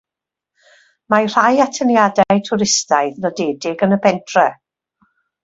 Mae 1.13 1.27
rhai 1.33 1.51
atyniadau 1.65 2.41
twristaidd 2.49 3.21
nodedig 3.27 3.85
yn 3.91 3.95
y 4.01 4.01
pentref. 4.09 4.59